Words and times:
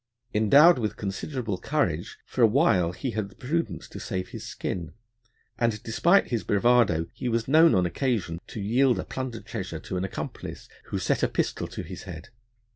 Endowed 0.33 0.79
with 0.79 0.97
considerable 0.97 1.59
courage, 1.59 2.17
for 2.25 2.41
a 2.41 2.47
while 2.47 2.91
he 2.91 3.11
had 3.11 3.29
the 3.29 3.35
prudence 3.35 3.87
to 3.87 3.99
save 3.99 4.29
his 4.29 4.43
skin, 4.43 4.93
and 5.59 5.83
despite 5.83 6.29
his 6.29 6.43
bravado 6.43 7.05
he 7.13 7.29
was 7.29 7.47
known 7.47 7.75
on 7.75 7.85
occasion 7.85 8.41
to 8.47 8.59
yield 8.59 8.97
a 8.97 9.03
plundered 9.03 9.45
treasure 9.45 9.77
to 9.79 9.97
an 9.97 10.03
accomplice 10.03 10.67
who 10.85 10.97
set 10.97 11.21
a 11.21 11.27
pistol 11.27 11.67
to 11.67 11.83
his 11.83 12.01
head. 12.09 12.29